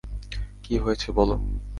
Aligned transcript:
কী 0.63 0.73
হয়েছে, 0.77 1.07
বলো? 1.11 1.35